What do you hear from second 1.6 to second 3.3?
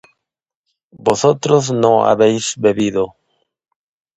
no habéis bebido